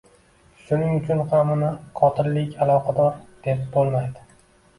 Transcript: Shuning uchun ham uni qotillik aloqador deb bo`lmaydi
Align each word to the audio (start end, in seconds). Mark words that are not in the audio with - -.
Shuning 0.69 0.95
uchun 0.99 1.21
ham 1.33 1.51
uni 1.55 1.69
qotillik 1.99 2.57
aloqador 2.67 3.13
deb 3.45 3.63
bo`lmaydi 3.79 4.27